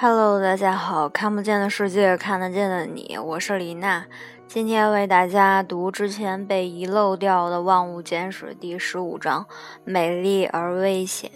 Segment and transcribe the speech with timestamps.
[0.00, 4.06] Hello，大家好，看不见的世界，看得见的你，我是李娜。
[4.46, 9.48] 今天为大家读之前被遗漏掉的《万物简史》第十五章：
[9.82, 11.32] 美丽而危险。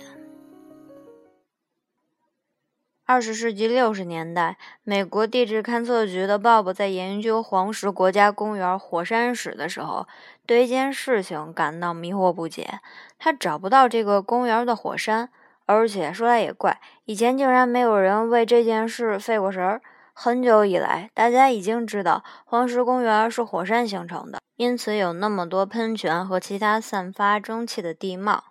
[3.04, 10.06] 二十世纪六十年代，美国地质勘测局的鲍勃在研究黄石国家公园火山史的时候，
[10.46, 12.78] 对一件事情感到迷惑不解。
[13.18, 15.30] 他找不到这个公园的火山。
[15.66, 19.80] 而且说来也怪，以前竟然没有人为这件事费过神儿。
[20.14, 28.44] 很久以来，大家已经知道黄石公园是火山形成的，因此有那么多喷泉和其他散发蒸汽的地貌。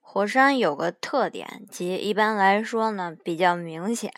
[0.00, 4.12] 火山有个特点，即一般来说呢比较明显。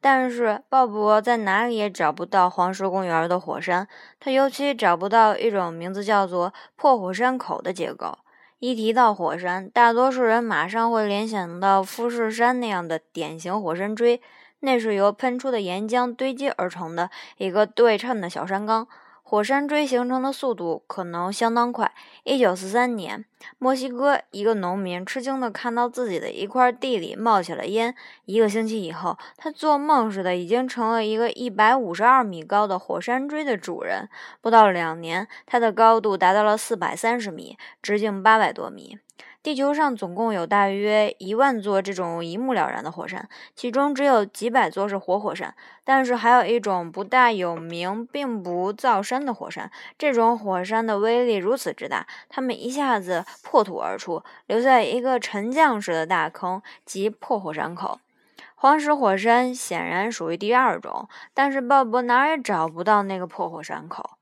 [0.00, 3.86] 但是鲍勃在哪里也找不到黄石公园的火山，
[4.18, 8.18] 他尤其找不到一种名字叫做破火山口的结构。
[8.60, 14.20] 一提到火山，大多数人马上会联想到富士山那样的典型火山锥，
[14.60, 18.86] 那是由喷出的岩浆堆积而成的一个对称的小山岗。
[19.30, 21.92] 火山锥形成的速度可能相当快。
[22.24, 23.24] 一九四三年，
[23.58, 27.94] 墨西哥一个农民吃惊地看到自己的一块地里冒起了烟。
[28.24, 34.08] 一个星期以后，他做梦似的已经成了一个一百五十二米高的火山锥的主人。
[34.40, 38.98] 不到两年，它的高度达到了四百三十米，直径八百多米。
[39.42, 45.54] 地球上总共有大约一万座这种一目了然的火山，其中只有几百座是活火山。
[45.82, 57.98] 但是还有一种不大有名、并不造山的火山，这种火山的威力如此之大，它们一下子破土而出，留下一个沉降式的大坑，即破火山口。
[58.54, 64.18] 黄石火山显然属于第二种，但是鲍勃哪儿也找不到那个破火山口。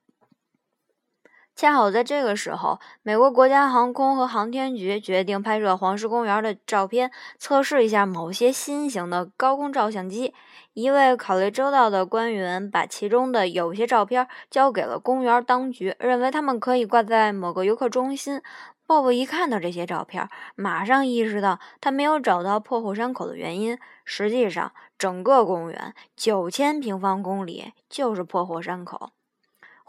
[1.59, 10.33] 恰好在这个时候，美国国家航空和航天局决定拍摄黄石公园的照片，测试一下某些新型的高空照相机。
[10.75, 18.41] 一位考虑周到的官员把其中的有些照片交给了公园当局，认为他们可以挂在某个游客中心。
[18.87, 23.77] 鲍勃一看到这些照片，马上意识到他没有找到破火山口的原因。
[24.04, 29.10] 实际上，整个公园九千平方公里就是破火山口。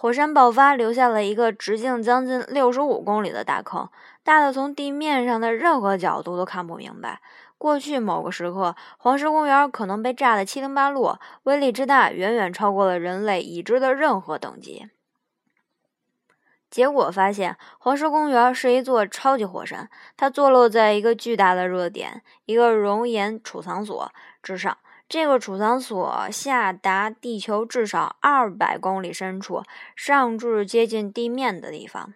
[0.02, 3.90] 火山爆发留下了一个直径将近六十五公里的大坑，
[4.24, 7.22] 大的从地面上的任何角度都看不明白。
[7.58, 14.88] 过去某个时刻，黄石公园可能被炸得七零八落，威力之大远远超过了人类已知的任何等级。
[16.70, 24.10] 结果发现，黄石公园是一座超级火山，它坐落在一个巨大的热点——一个熔岩储藏所
[24.42, 24.78] 之上。
[25.10, 29.64] 这个储藏所下达地球至少二百公里深处，
[29.96, 32.14] 上至接近地面的地方，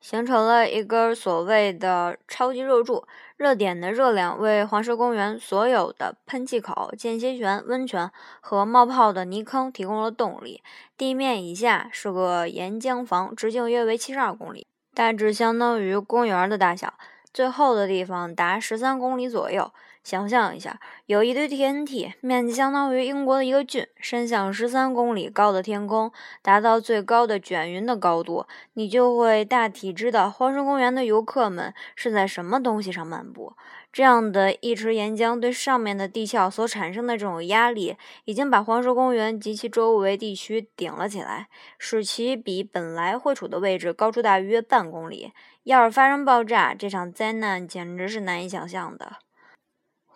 [0.00, 3.04] 形成了一根所谓的超级热柱。
[3.36, 8.08] 热点的热量为黄石公园所有的喷气口、间歇泉、温泉
[8.40, 10.62] 和冒泡的泥坑提供了动力。
[10.96, 14.64] 地面以下是个岩浆房，直径约为七十二公里，
[14.94, 16.94] 大致相当于公园的大小。
[17.34, 19.72] 最厚的地方达十三公里左右。
[20.06, 26.12] 想象一下，有一堆 TNT，面积相当于英国的一个郡，伸向十三公里高的天空，
[26.42, 33.54] 达到最高的卷云的高度，你就会大体知道黄石公园的游客们是在什么东西上漫步。
[33.92, 37.96] 这样的一池岩浆对上面的地壳所产生的这种压力，
[38.26, 41.48] 已经把黄石公园及其周围地区顶了起来，
[41.80, 45.32] 使其比本来会处的位置高出大约半公里。
[45.64, 49.25] 要是发生爆炸，这场灾难简直是难以想象的。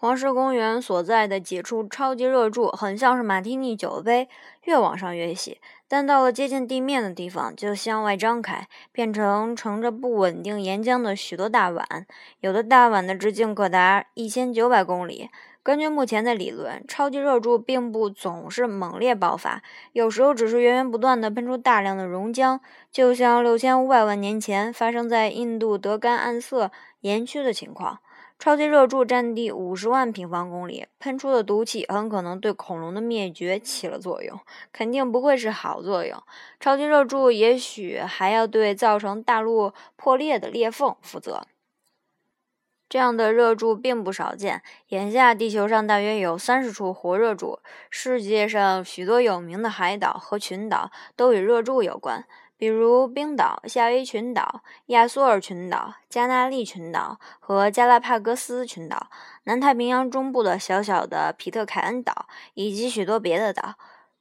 [0.00, 4.30] 黄石公园所在的几处超级热柱很像是马提尼酒杯，
[4.64, 12.06] 越往上越细，但到了接近地面的地方就向外张开，变成盛着不稳定岩浆的许多大碗。
[12.40, 15.28] 有的大碗的直径可达一千九百公里。
[15.62, 19.62] 根据目前的理论，超级热柱并不总是猛烈爆发，
[19.92, 22.60] 有时候只是源源不断地喷出大量的熔浆，
[22.90, 26.70] 就像六千五百万年前发生在印度德干暗色
[27.02, 27.98] 岩区的情况。
[28.40, 34.40] 超级热柱占地五十万平方公里，喷出的毒气很可能对恐龙的灭绝起了作用，
[34.72, 36.18] 肯定不会是好作用。
[36.58, 41.42] 超级热柱也许还要对造成大陆破裂的裂缝负责。
[42.88, 47.58] 这样的热柱并不少见，眼下地球上大约有三十处活热柱，
[47.90, 52.24] 世界上许多有名的海岛和群岛都与热柱有关。
[52.60, 59.06] 比如冰岛、夏威夷群岛、亚速尔群岛、加纳利群岛和加拉帕戈斯群岛，
[59.44, 63.76] 南太平洋中部的小小的皮特凯恩岛，以及许多别的岛。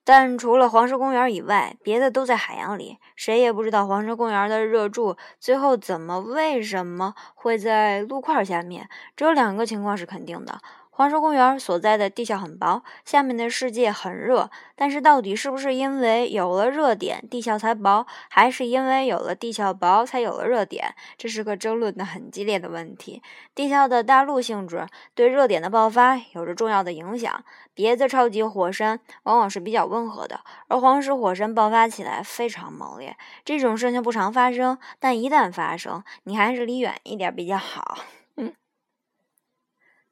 [0.06, 2.98] 但除了黄石公园以外，别的都在海洋里。
[3.14, 8.88] 谁也不知道黄石公园的热柱最后怎么、为什么会在陆块下面。
[9.18, 10.62] 只有两个情况是肯定的。
[11.00, 14.50] 黄石公园所在的地壳很薄，下面的世界很热。
[14.76, 20.94] 但是，到底是不是因为有了热点，地壳才薄，还是因为有了地壳薄，才有了热点？
[21.18, 23.24] 这是个争论的很激烈的问题。
[23.56, 24.86] 地壳的大陆性质
[25.16, 27.46] 对热点的爆发有着重要的影响。
[27.74, 33.16] 别的超级火山往往是比较温和的，而黄石火山爆发起来非常猛烈。
[33.46, 38.00] 这种事情不常发生，但一旦发生，你还是离远一点比较好。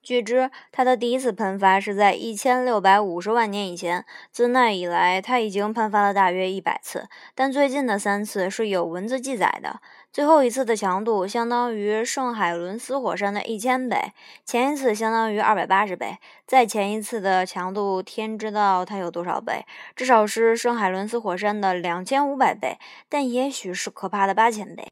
[0.07, 4.05] 据知，它的第一次喷发是在一千六百五十万年以前。
[4.31, 9.81] 自那以来，它已经喷发了大约一百次，但最近的三次是有文字记载的。
[10.13, 14.13] 最后一次的强度相当于圣海伦斯火山的一千倍，
[14.45, 22.77] 前一次相当于二百八十倍，再前一次的强度，天知道它有多少倍，至少是圣海伦斯火山的两千五百倍，
[23.09, 24.87] 但也许是可怕的八千倍。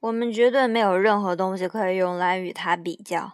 [0.00, 3.32] 我们绝对没有任何东西可以用来与它比较。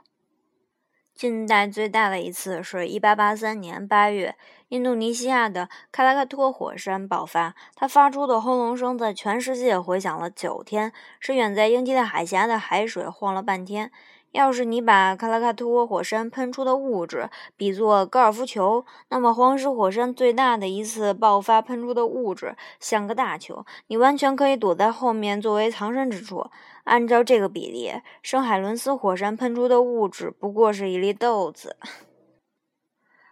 [1.14, 4.34] 近代最大的一次是1883年8月，
[4.70, 13.92] 印度尼西亚的喀拉喀托火山爆发，它发出的轰隆声在全世界回响了九天，使远在英吉利海峡的海水晃了半天。
[14.32, 26.50] 要是你把喀拉喀托火山喷出的物质比作高尔夫球，那么黄石火山最大的一次爆发喷出的物质像个大球，你完全可以躲在后面作为藏身之处。
[26.84, 27.92] 按照这个比例，
[28.22, 31.76] 圣海伦斯火山喷出的物质不过是一粒豆子。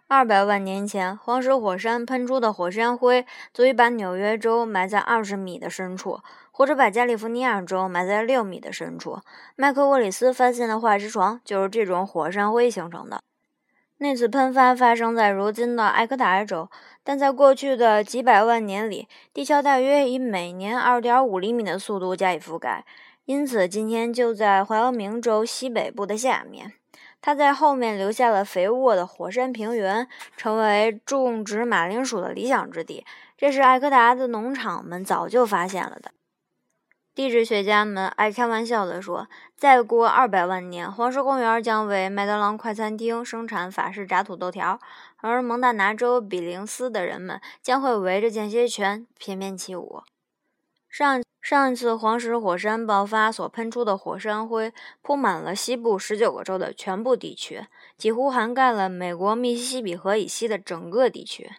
[0.07, 6.19] 二百万年前，黄石火山喷出的火山灰足以把纽约州埋在二十米的深处，
[6.51, 9.19] 或者把加利福尼亚州埋在六米的深处。
[9.55, 13.23] 麦克沃里斯发现的化石床就是这种火山灰形成的。
[13.97, 16.69] 那次喷发发生在如今的埃克塔尔州，
[17.03, 22.85] 但在过去的几百万年里，地壳大约以每年二点五厘米的速度加以覆盖，
[23.25, 26.73] 因此今天就在怀俄明州西北部的下面。
[27.21, 33.05] 它在后面留下了肥沃的火山平原，成为种植马铃薯的理想之地。
[33.37, 36.11] 这是艾科达的农场们早就发现了的。
[37.15, 44.77] 地质学家们爱开玩笑地说：“再过二百万年，黄石公园将为麦当劳快餐厅生产法式炸土豆条，
[45.21, 50.03] 而蒙大拿州比林斯的人们将会围着间歇泉翩翩起舞。”
[50.89, 51.23] 上。
[51.43, 57.65] 上一次黄石火山爆发所喷出的火山灰铺满了西部十九个州的全部地区，
[57.97, 61.51] 几乎涵盖了美国密西西比河以西的整个地区。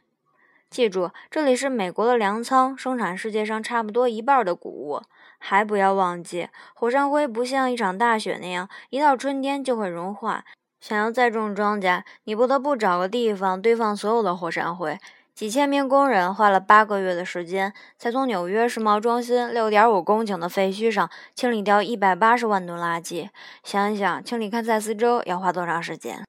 [0.71, 5.03] 记住，这里是美国的粮仓，生产世界上差不多一半的谷物。
[5.39, 10.47] 还不要忘记，火山灰不像一场大雪那样，一到春天就会融化。
[10.81, 14.99] 想要再种庄稼，你不得不找个地方堆放所有的火山灰。
[15.35, 23.29] 几千名工人花了八个月的时间，才从纽约世贸中心六点五公顷的废墟上清理掉一百八十万吨垃圾。
[23.65, 26.23] 想一想，清理堪萨斯州要花多长时间？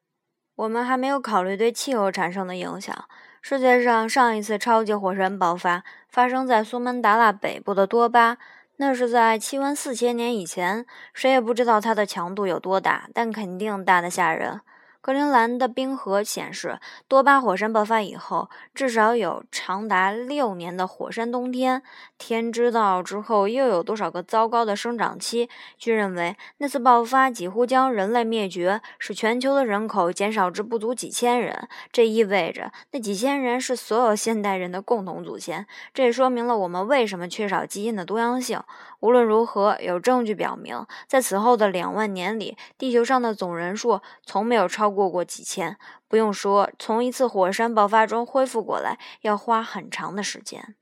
[0.56, 2.96] 我们还没有考虑对气候产生的影响。
[3.44, 8.40] 世界上上一次超级火山爆发发生在苏门答腊北部的多巴，
[8.78, 10.84] 那是在气温四千年以前。
[11.14, 14.62] 谁也不知道它的强度有多大，但肯定大得吓人。
[15.06, 21.84] 格陵兰的冰河显示，多巴火山爆发以后，至少有长达六年的火山冬天。
[22.18, 25.48] 天知道之后又有多少个糟糕的生长期。
[25.78, 31.68] 据认为，那次爆发几乎将人类灭绝，使全球的人口减少至不足几千人。
[31.92, 35.68] 这意味着，那几千人是所有现代人的共同祖先。
[35.94, 38.60] 这也说明了我们为什么缺少基因的多样性。
[39.06, 45.78] 无论如何，有证据表明，在此后的两万年里，地球上的总人数从没有超过过几千。
[46.08, 50.74] 不用说，从一次火山爆发中恢复过来要花很长的时间。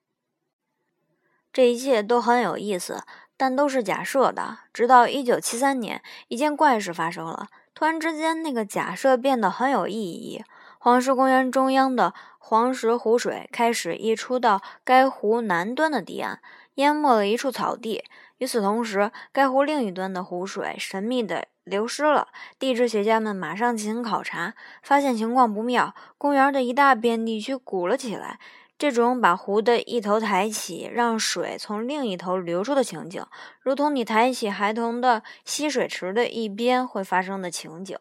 [1.52, 3.04] 这一切都很有意思，
[3.36, 4.60] 但都是假设的。
[4.72, 10.42] 直到1973年，一件怪事发生了，突然之间，那个假设变得很有意义。
[10.80, 16.40] 黄石公园中央的黄石湖水开始溢出到该湖南端的堤岸。
[16.76, 18.04] 淹没了一处草地。
[18.38, 22.28] 与此同时，该湖另一端的湖水神秘地流失了。
[22.60, 25.96] 地质学家们马上进行考察，发现情况不妙。
[26.18, 28.40] 公园的一大片地区鼓了起来，
[28.78, 33.26] 这种把湖的一头抬起，让水从另一头流出的情景，
[33.62, 37.98] 如同你抬起孩童的吸水池的一边会发生的情景。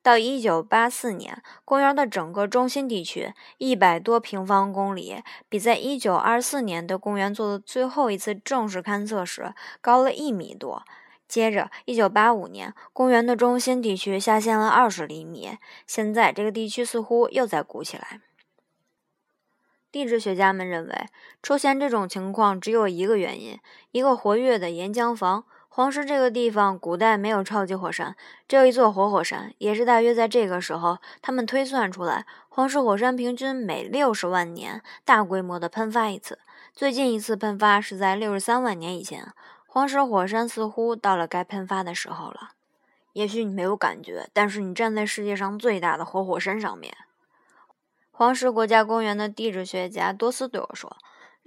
[0.00, 10.84] 到一九八四年，公园的整个中心地区一百多平方公里，比在一九二四年的公园做的最后一次正式勘测时高了一米多。
[11.26, 15.58] 接着，一九八五年，公园的中心地区下陷了二十厘米。
[15.86, 18.22] 现在，这个地区似乎又在鼓起来。
[19.92, 21.06] 地质学家们认为，
[21.42, 23.58] 出现这种情况只有一个原因：
[23.90, 25.44] 一个活跃的岩浆房。
[25.70, 28.16] 黄石这个地方，古代没有超级火山，
[28.48, 36.40] 只有一座活火山，也是大约在这个时候，他们推算出来，黄石火山平均每六十万年大规模的喷发一次。
[36.72, 39.32] 最近一次喷发是在六十三万年以前，
[39.66, 42.50] 黄石火山似乎到了该喷发的时候了。
[43.12, 46.96] 也许你没有感觉，但是你站在世界上最大的活火山上面。
[48.10, 50.96] 黄石国家公园的地质学家多斯对我说。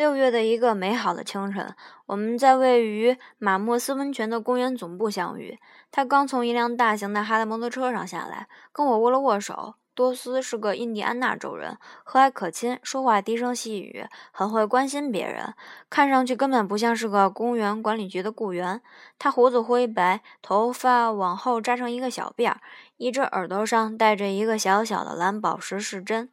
[0.01, 1.75] 六月的一个美好的清晨，
[2.07, 5.59] 我们在位于马莫斯温泉的公园总部相遇。
[5.91, 9.75] 他刚从一辆大型的哈雷摩托车上下来，跟我握了握手。
[9.93, 15.53] 多斯是个印第安纳州人，和蔼可亲，说话低声细语，很会关心别人，
[15.87, 18.81] 看上去根本不像是个公园管理局的雇员。
[19.19, 22.61] 他胡子灰白，头发往后扎成一个小辫儿，
[22.97, 26.31] 一只耳朵上戴着一个小小的蓝宝石饰针。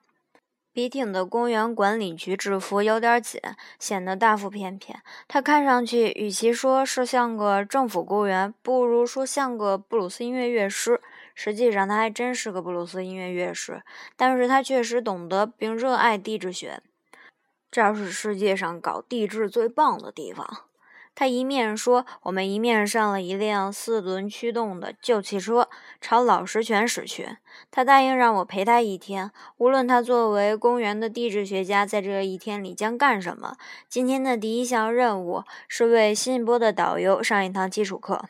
[0.79, 3.41] 笔挺的公园管理局制服有点紧，
[3.81, 5.03] 显得大腹便便。
[5.27, 11.01] 他看上去，与其说是像个政府雇员，不如说像个布鲁斯音乐乐师。
[11.35, 13.83] 实际上，他还真是个布鲁斯音乐乐师，
[14.17, 16.81] 但是他确实懂得并热爱地质学。
[17.73, 20.68] 这儿是世界上搞地质最棒的地方。
[21.19, 25.69] 他一面说，我们一面上了一辆四轮驱动的旧汽车，
[26.01, 27.39] 朝老石泉驶去。
[27.73, 33.57] 他答应让我陪他一天，无论他作为公园的地质学家在这一天里将干什么。
[33.89, 38.27] 今天的第一项任务是为新一波的导游上一堂基础课。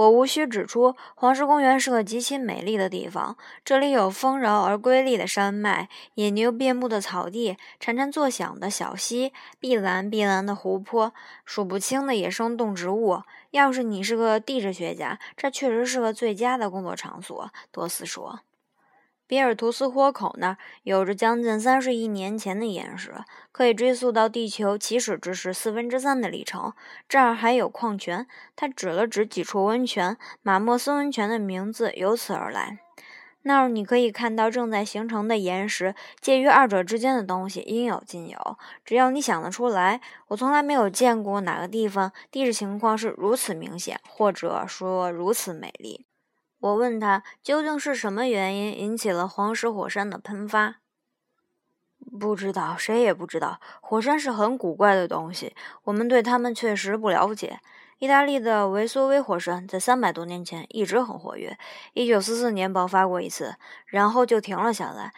[0.00, 3.36] 我无需指出，黄石公园是个极其美丽的地方。
[3.62, 11.12] 这里有丰饶而瑰丽的山脉，野牛遍布的草地，潺潺作响的小溪，碧蓝碧蓝的湖泊，
[11.44, 13.20] 数不清的野生动植物。
[13.50, 17.50] 要是你是个地质学家，这确实是个最佳的工作场所。
[17.70, 18.40] 多斯说。
[19.30, 23.14] 比尔图斯豁口那儿有着将近三十亿年前的岩石，
[23.52, 26.72] 可以追溯到地球起始之时四分之三的里程。
[27.08, 28.26] 这儿还有矿泉。
[28.56, 32.80] 他指了指几处温泉，马莫斯温泉的名字由此而来。
[33.42, 38.58] 那儿你可以看到正在形成的岩石，介于二者之间的东西应有尽有。
[38.84, 46.04] 只要你想得出来，我从来没有见过哪个地方地质情况是如此明显，或者说如此美丽。
[46.60, 50.76] 我问他，究竟是什么原因引起了黄石火山的喷发？
[52.18, 53.60] 不知道，谁也不知道。
[53.80, 57.60] 火山是很古怪的东西，我们对它们确实不了解。
[57.98, 61.58] 意大利的维苏威火山在三百多年前一直很活跃，
[61.92, 65.12] 一九四四年爆发过一次，然后就停了下来。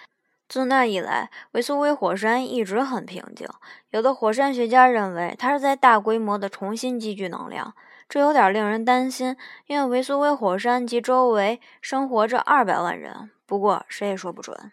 [0.52, 3.49] 自那以来，维苏威火山一直很平静。
[3.88, 7.73] 有的火山学家认为，它是在大规模的重新积聚能量。
[8.06, 9.35] 这有点令人担心，
[9.66, 13.30] 因为维苏威火山及周围生活着二百万人。
[13.47, 14.73] 不过谁也说不准。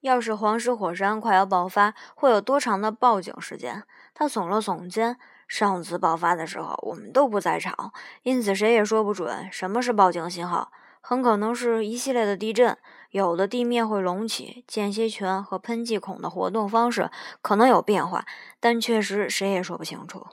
[0.00, 3.84] 要是黄石火山快要爆发，会有多长的报警时间？
[4.12, 5.16] 他耸了耸肩。
[5.46, 7.92] 上次爆发的时候，我们都不在场，
[8.24, 10.72] 因此谁也说不准什么是报警信号。
[11.06, 12.78] 很可能是一系列的地震，
[13.14, 18.26] 有的地面会隆起，间歇泉和喷气孔的活动方式可能有变化，
[18.58, 20.26] 但确实谁也说不清楚。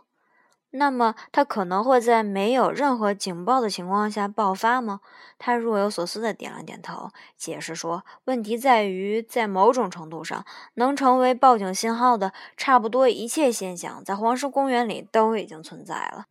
[0.72, 5.02] 那么，它可能会在没有任何警报的情况下爆发吗？
[5.38, 16.26] 他若有所思地点了点头，解释说：“问题在于，在某种程度上，能成为报警信号的差不多一切现象，在黄石公园里都已经存在了。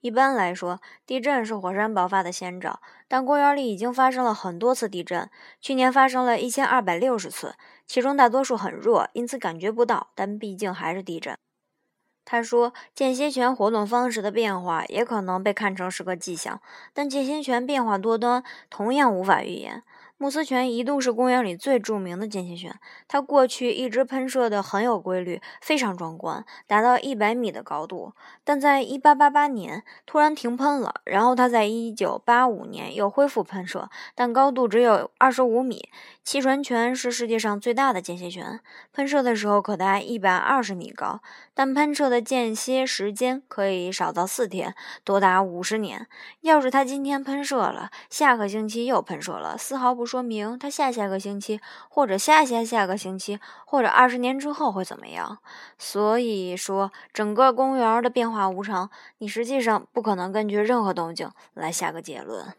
[0.00, 5.28] 一般来说，地震是火山爆发的先兆，但公园里已经发生了很多次地震，
[5.60, 11.36] 去年发生了一千二百六十次，其中大多数很弱，因此感觉不到，但毕竟还是地震。”
[12.24, 16.60] 他说，间歇泉活动方式的变化也可能被看成是个迹象，
[16.92, 19.82] 但间歇泉变化多端，同样无法预言。
[20.20, 28.12] 慕斯泉一度是公园里最著名的间歇泉，它过去一直喷射的很有规律，非常壮观，达到一百米的高度。
[28.42, 35.88] 但在一八八八年突然停喷了，然后它在一九八五年又恢复喷射，但高度只有二十五米。
[36.24, 38.60] 气船泉是世界上最大的间歇泉，
[38.92, 41.20] 喷射的时候可达一百二十米高，
[41.54, 46.08] 但喷射的间歇时间可以少到四天，多达五十年。
[46.40, 50.07] 要是它今天喷射了，下个星期又喷射了，丝毫不。
[50.08, 55.38] 说明他下下个星期，或者下下下个星期，或者二十年之后会怎么样？
[55.78, 62.54] 所以说，整个公园的变化无常，你实际上不可能根据任何动静来下个结论。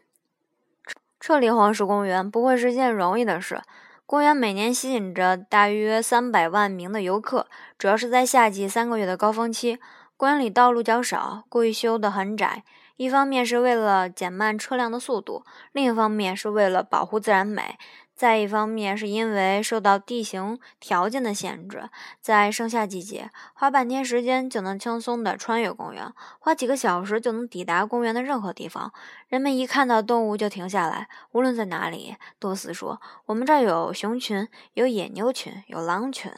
[1.18, 3.60] 撤离黄石公园不会是件容易的事。
[4.06, 7.46] 公园每年吸引着大约三百万名的游客，
[7.78, 9.78] 主要是在夏季三个月的高峰期。
[10.16, 12.64] 公园里道路较少，故意修得很窄。
[13.00, 15.42] 一方面是为了减慢车辆的速度，
[15.72, 17.78] 另一方面是为了保护自然美。
[18.14, 21.88] 再一方面是因为受到地形条件的限制，
[22.20, 28.92] 在盛夏季节，花半天时间就能轻松地穿越公园，花几个小时就能抵达公园的任何地方。
[29.28, 32.16] 人们一看到动物就停下来，无论在哪里。
[32.38, 36.30] 多斯说：“我们这儿有熊群，有野牛群，有狼群。”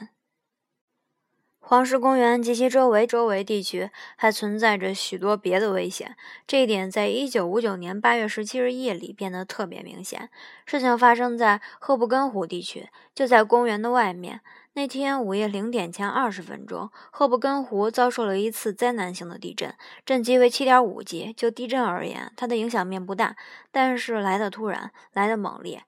[1.64, 6.16] 黄石公园及其周围周围地区还存在着许多别的危险，
[6.46, 10.28] 这一点在1959年8月17日夜里变得特别明显。
[10.66, 14.40] 事情发生在赫布根湖地区，就在公园的外面。
[14.74, 21.32] 那天午夜零点前二十分钟，赫布根湖遭受了一次灾难性的地震，震级为7.5级。
[21.32, 23.36] 就地震而言，它的影响面不大，
[23.70, 25.84] 但是来得突然，来得猛烈。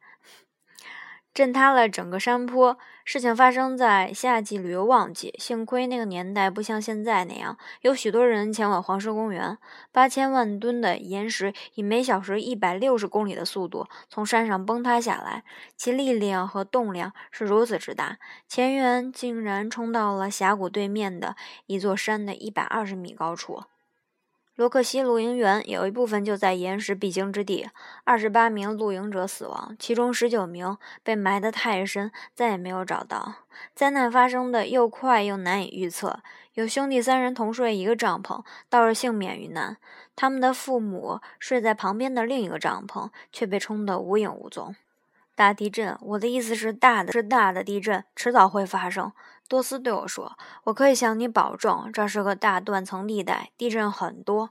[1.35, 2.79] 震塌了整个山坡。
[3.05, 9.59] 事情发生在夏季旅游旺季，幸亏那个年代不像现在那样有许多人前往黄石公园。
[9.93, 15.45] 八千万吨的岩石以每小时一百六十公里的速度从山上崩塌下来，
[15.77, 18.17] 其力量和动量是如此之大，
[18.49, 21.37] 前缘竟然冲到了峡谷对面的
[21.67, 23.65] 一座山的一百二十米高处。
[24.57, 27.69] 罗克西露营园有一部分就在岩石必经之地，
[28.05, 33.35] 二十八名露营者死亡，其中十九名被埋得太深，再也没有找到。
[33.75, 36.21] 灾难发生的又快又难以预测。
[36.53, 39.75] 有兄弟三人同睡一个帐篷，倒是幸免于难；
[40.15, 44.77] 他们的父母睡在旁边的另一个帐篷，却被冲得无影无踪。
[45.35, 49.11] 大地震，我的意思是大的，是大的地震，迟早会发生。
[49.47, 54.51] 多斯对我说：“我可以向你保证，这是个大断层地带，地震很多。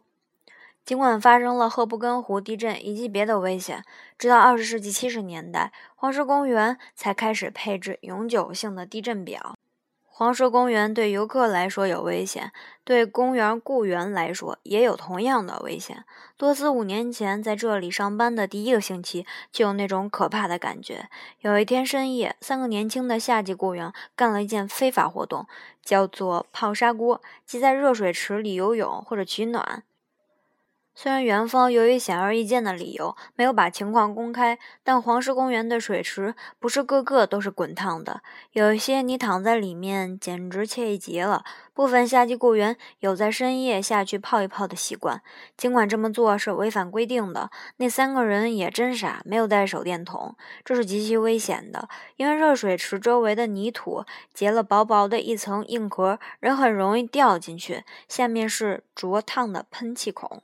[0.86, 3.84] 尽管发生了赫布根湖地震以及别的危险，
[4.18, 9.56] 直到二十世纪七十年代，黄石公园才开始配置永久性的地震表。”
[10.16, 12.52] 黄石公园对游客来说有危险，
[12.84, 16.06] 对公园雇员来说也有同样的危险。
[16.38, 21.10] 多斯五年前在这里上班的第一个星期就有那种可怕的感觉。
[21.40, 25.48] 有一天深夜，三个年轻的夏季雇员干了一件非法活动，
[25.82, 29.82] 叫做泡砂锅，即在热水池里游泳或者取暖。
[30.96, 41.44] 虽然园方由于显而易见的理由没有把情况公开，但黄石公园的水池不是个个都是滚烫的，有一些你躺在里面简直惬意极了。
[41.74, 45.24] 部分夏季雇员有在深夜下去泡一泡的习惯，
[45.58, 47.50] 尽管这么做是违反规定的。
[47.78, 60.44] 那三个人也真傻，没有带手电筒，这是极其危险的，因为热水池周围的泥土结了薄薄的一层硬壳，人很容易掉进去，下面是灼烫的喷气孔。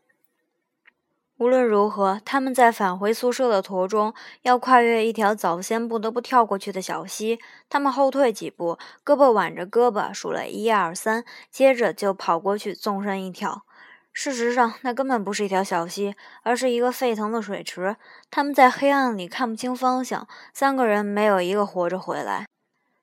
[1.39, 7.39] 无论如何，他们在返回宿舍的途中要跨越一条早先不得不跳过去的小溪。
[7.69, 13.63] 他们后退几步，胳膊挽着胳膊，数了一二三，接着就跑过去，纵身一跳。
[14.11, 17.95] 事实上，那根本不是一条小溪，而是一个沸腾的水池。
[18.29, 22.45] 他们在黑暗里看不清方向，三个人没有一个活着回来。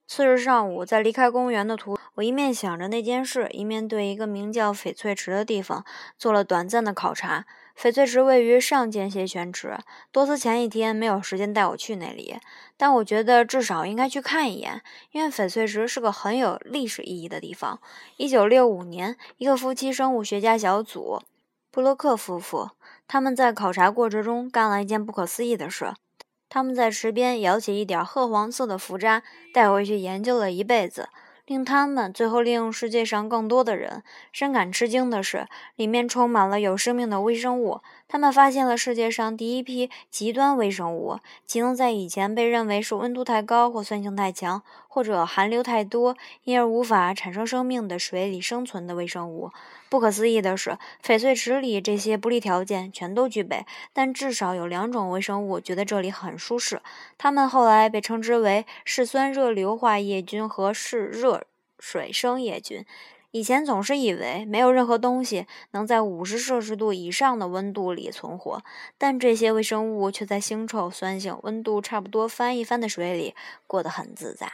[0.09, 5.85] 次日上午，在离开公园的途，我一面想着那件事，一面对一个名叫翡翠池的地方
[6.17, 7.45] 做了短暂的考察。
[7.77, 9.77] 翡翠池位于上间歇泉池。
[10.13, 12.39] 多斯前一天没有时间带我去那里，
[12.77, 17.81] 但我觉得至少应该去看一眼，因为翡翠池是个很有历史意义的地方。
[18.17, 21.21] 一九六五年，一个夫妻生物学家小组，
[21.73, 22.71] 布洛克夫妇，
[23.09, 25.93] 他们在考察过程中干了一件不可思议的事。
[26.49, 31.09] 他们在池边舀起一点褐黄色的浮渣，带回去研究了一辈子。
[31.47, 37.83] 令他们最后利用世界上更多的人深感吃惊的是，里面充满了有生命的微生物。
[38.09, 49.51] 他们发现了世界上第一批极端微生物，其能在以前被认为是温度太高或酸性太强，或者含硫太多，因而无法产生生命的水里生存的微生物。
[49.89, 56.81] 不可思议的是，翡翠池里这些不利条件全都具备，但至少有两种微生物觉得这里很舒适。
[57.19, 61.45] 它们后来被称之为嗜酸热硫化叶菌和嗜热
[61.79, 62.85] 水生叶菌。
[63.37, 68.63] 以前总是以为没有任何东西能在五十摄氏度以上的温度里存活，
[68.97, 73.35] 但这些微生物却在腥臭、酸性、温度差不多翻一番的水里
[73.67, 74.51] 过得很自在。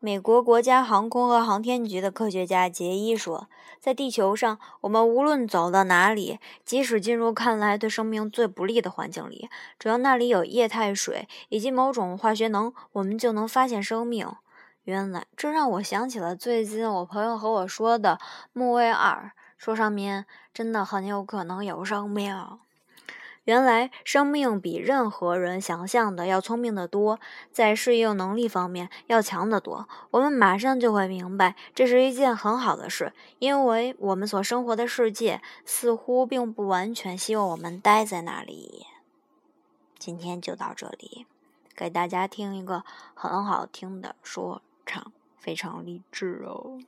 [0.00, 14.26] 美国国家航空和航天局的科学家杰伊说：“在地球上，我们无论走到哪里，即使进入看来对生命最不利的环境里，只要那里有液态水以及某种化学能，我们就能发现生命。
[14.90, 18.18] 原来，这让我想起了最近我朋友和我说的
[18.52, 22.58] 木卫二，说上面真的很有可能有生命。”
[23.44, 27.20] 原来生命比任何人想象的要聪明得多，
[27.52, 29.88] 在适应能力方面要强得多。
[30.10, 38.86] 我们马上就会明白，这是一件很好的事，因为我们所生活的世界似乎并不完全希望我们待在那里。
[39.98, 41.26] 今天就到这里。
[41.74, 44.60] 给大家听一个很好听的说
[45.38, 46.78] 非常励志哦。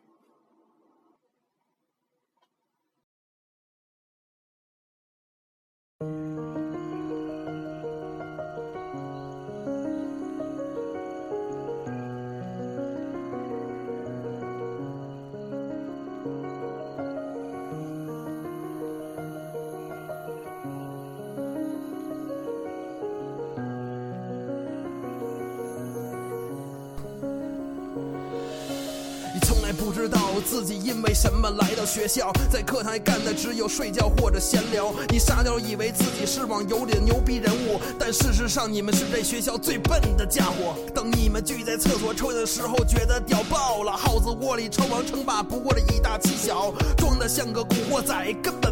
[30.42, 34.92] 自己因为什么来到学校，在课堂干的只有睡觉或者闲聊。
[35.09, 40.74] 你傻屌以为自己是网游里的牛逼人物，但事实上你们是这学校最笨的家伙。
[40.94, 43.92] 等你们聚在厕所抽烟的时候，觉得屌爆了。
[43.92, 48.71] 耗子窝里称王称霸，不过是以大欺小，装的像个古惑仔，根本。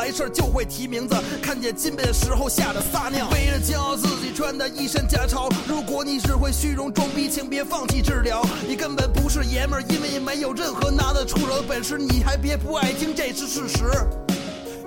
[0.00, 3.28] 来事就会提名字，看见金杯的时候吓得撒尿。
[3.28, 8.42] 为了骄傲自己穿的一身假钞，如果你只会虚荣装逼，请别放弃治疗。
[8.66, 10.20] 你根本不是爷们儿，因为你。
[10.30, 14.29] 没有任何拿得出手的本事，你还别不爱听，这是事实。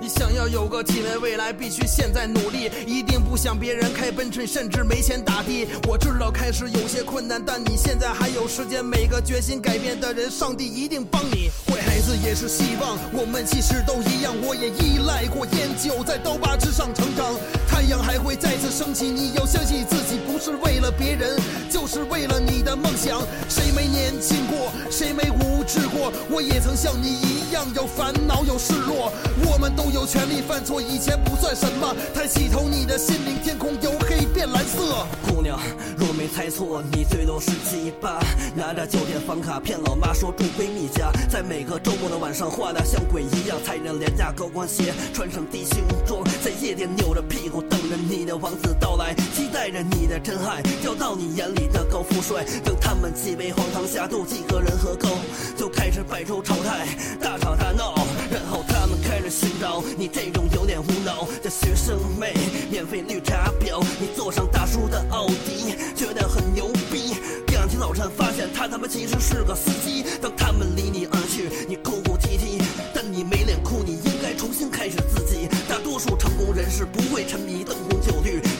[0.04, 2.70] 你想要有个体面未来，必须现在努力。
[2.86, 5.66] 一定不像别人开奔驰，甚至没钱打的。
[5.88, 8.84] 我知道开始有些困难，但你现在还有时间。
[8.84, 11.50] 每个决心改变的人，上帝一定帮你。
[11.66, 14.34] 坏孩子也是希望，我们其实都一样。
[14.42, 17.34] 我也依赖过烟酒，在刀疤之上成长。
[17.66, 21.38] 太阳还会再次升起，你要相信自己，不是为了别人，
[21.70, 23.22] 就是为了你的梦想。
[23.48, 24.72] 谁没年轻过？
[24.90, 26.12] 谁没无知过？
[26.28, 29.12] 我也曾像你一样，有烦恼，有失落。
[29.46, 29.84] 我们都。
[29.94, 31.94] 有权利犯错，以前不算什么。
[32.12, 35.06] 抬起头，你的心灵天空由黑变蓝色。
[35.28, 35.56] 姑娘，
[35.96, 38.18] 若没猜错，你最多十七八，
[38.56, 52.42] 拿着酒店房卡骗老妈说住闺蜜家，在每个周末的晚上画的像鬼一样，踩着廉价高跟鞋，穿上低胸装，在夜店扭着屁股等着你的王子到来，期待着你的真爱掉到你眼里的高富帅。
[52.64, 55.18] 等他们几杯黄汤下肚，几个人喝够，
[55.54, 56.88] 就开始摆出丑态，
[57.20, 57.94] 大吵大闹，
[58.30, 59.84] 然后他们开始寻找。
[59.98, 62.32] 你这种有点无脑的学生妹，
[62.70, 67.14] 免费绿茶婊，你坐上大叔的奥迪，觉得很牛逼。
[67.46, 70.06] 第二天早晨发现他他妈其实是个司机。
[70.22, 72.62] 当他们离你而去，你哭哭啼啼，
[72.94, 75.46] 但你没脸哭，你应该重新开始自己。
[75.68, 77.93] 大多数成功人士不会沉迷灯红酒绿，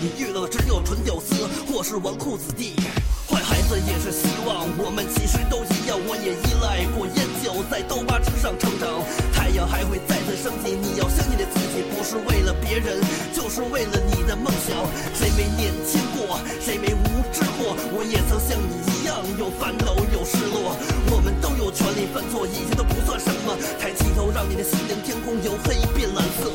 [0.04, 2.76] 你遇到的只有纯屌丝或是纨绔子弟。
[3.24, 9.00] 坏孩子也是希望，我们其实都一样，我也依赖过烟酒，在刀疤之上成长。
[9.32, 13.00] 太阳还会再次升起，你要相信你自己，不是为了别人，
[13.32, 14.76] 就是为了你的梦想。
[15.16, 16.36] 谁没年轻过？
[16.60, 17.72] 谁没无知过？
[17.96, 20.76] 我也曾像你一样，有烦恼，有失落。
[21.08, 23.56] 我们都有权利犯错，一切都不算什么。
[23.80, 26.52] 抬起头，让你的心灵天空由黑变蓝色。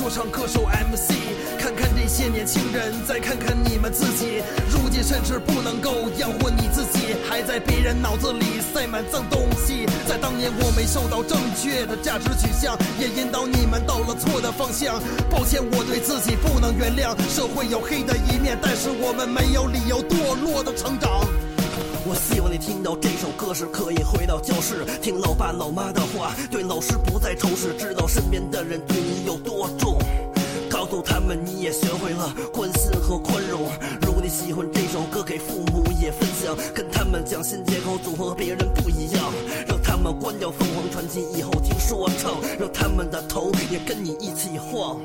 [0.00, 1.12] 说唱歌手 MC，
[1.58, 9.84] 看看这些年轻人，再看看你们自己，如今甚至不能够养活你自己，还在别人脑子里塞满脏东西。
[10.08, 14.98] 在当年我没受到正确的价值取向，也引导你们到了错的方向。
[15.28, 17.14] 抱歉，我对自己不能原谅。
[17.28, 21.28] 社会有黑的一面，但是我们没有理由堕落的成长。
[22.10, 29.96] 我希望你听到这首歌时，可以回到教室，听老爸老妈的话，对老师不再仇视，知道身边的人对你有多重，
[30.68, 33.70] 告诉他们你也学会了关心和宽容。
[34.02, 39.32] 如果你喜欢这首歌，给父母也分享，跟他们讲新街口组合和别人不一样，
[39.68, 45.00] 让他们关掉凤凰传奇，以后听说唱，让他们的头也跟你一起晃。